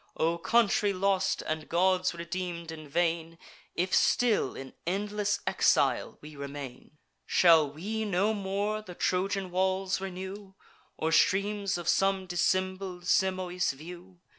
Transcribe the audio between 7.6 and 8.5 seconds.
we no